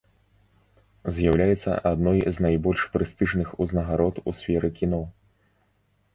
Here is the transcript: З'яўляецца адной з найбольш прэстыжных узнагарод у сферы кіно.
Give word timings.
З'яўляецца 1.17 1.75
адной 1.91 2.19
з 2.39 2.47
найбольш 2.47 2.81
прэстыжных 2.97 3.53
узнагарод 3.67 4.15
у 4.27 4.35
сферы 4.43 4.75
кіно. 4.81 5.03